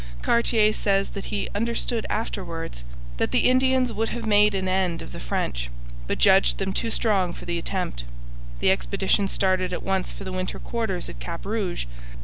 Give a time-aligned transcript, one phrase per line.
[0.23, 2.83] Cartier says that he 'understood afterwards'
[3.17, 5.69] that the Indians would have made an end of the French,
[6.07, 8.03] but judged them too strong for the attempt.
[8.61, 11.85] The expedition started at once for the winter quarters at Cap Rouge.